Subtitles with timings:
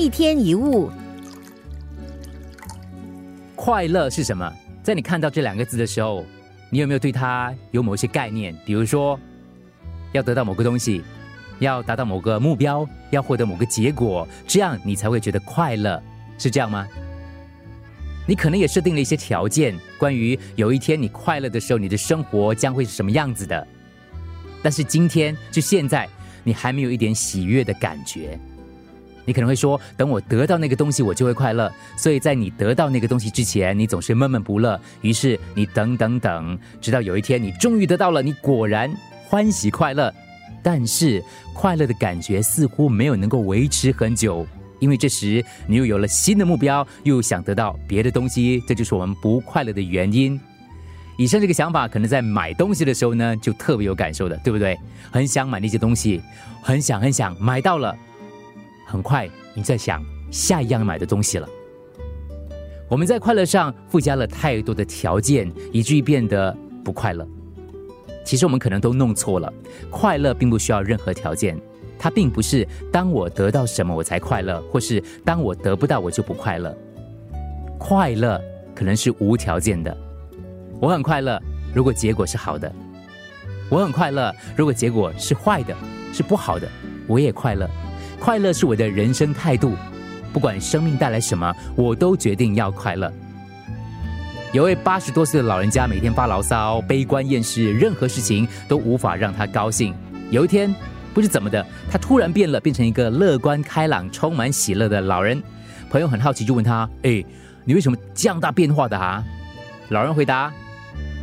[0.00, 0.90] 一天一物，
[3.54, 4.50] 快乐是什么？
[4.82, 6.24] 在你看到这两个字的时候，
[6.70, 8.56] 你有没有对它有某些概念？
[8.64, 9.20] 比如说，
[10.12, 11.02] 要得到某个东西，
[11.58, 16.02] 要达到某个目标，要获得某个结果，这样你才会觉得快乐，
[16.38, 16.88] 是这样吗？
[18.26, 23.68] 你可能也设定了一些条件，关于有一天你快乐的时候，你的生活将会是什么样子的。
[24.62, 26.08] 但是今天就现在，
[26.42, 28.40] 你还没有一点喜悦的感觉。
[29.24, 31.72] 你可能会说，等我得到那个东西，我就会快乐。
[31.96, 34.80] 所以在你得到那个东西之前，你总是闷闷不乐。
[35.02, 38.90] 于是你等等等，直到有一天你终于得到了，你果然
[39.28, 40.12] 欢喜快乐。
[40.62, 44.46] 但是快乐的感觉似乎没有能够维持很久，
[44.78, 50.38] 因为这时你又有了新的目标，又想得到别的东西，这就是我们不快乐的原因。
[51.16, 54.78] 以上这个想法，可能在买东西的时候呢，就特别有感受的，对不对？
[55.10, 56.20] 很想买那些东西，
[56.62, 57.96] 很想很想买到了。
[58.90, 61.48] 很快，你在想下一样买的东西了。
[62.88, 67.24] 我们在快乐上附加了太多的条件，以至于变得不快乐。
[68.24, 69.52] 其实我们可能都弄错了，
[69.90, 71.56] 快乐并不需要任何条件，
[71.96, 76.76] 它并不是当我得到什么我才快乐，或是当我得不到我就不快乐。
[77.78, 78.42] 快乐
[78.74, 79.96] 可能是无条件的。
[80.80, 81.40] 我很快乐，
[81.72, 82.68] 如果结果是好的；
[83.70, 85.76] 我很快乐，如果结果是坏的，
[86.12, 86.68] 是不好的，
[87.06, 87.70] 我也快乐。
[88.20, 89.74] 快乐是我的人生态度，
[90.30, 93.10] 不管生命带来什么，我都决定要快乐。
[94.52, 99.94] 有位八十多岁的老人家，每天发牢骚、悲观厌世，任何事情都无法让他高兴。
[100.30, 100.72] 有一天，
[101.14, 105.42] 不知怎么的，他突然变了，变成一个乐观开朗、充满喜乐的老人。
[105.88, 107.24] 朋友很好奇，就问他：“哎，
[107.64, 109.24] 你为什么这样大变化的啊？”
[109.88, 110.52] 老人回答。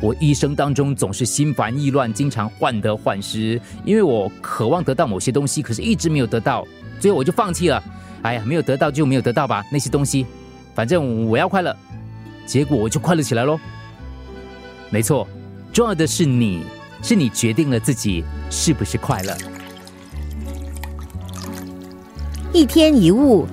[0.00, 6.66] 我一生当中总是心烦意乱，经常患得患失，因为我渴望得到某些东西，可是一直没有得到，
[7.04, 7.82] 所以我就放弃了。
[8.22, 10.24] 哎呀，没有得到就没有得到吧，那些东西，
[10.74, 11.76] 反正我要快乐，
[12.46, 13.60] 结果我就快乐起来喽。
[14.88, 15.28] 没错，
[15.70, 16.64] 重要的是你，
[17.02, 19.36] 是你决定了自己是不是快乐。
[22.54, 23.46] 一天一物。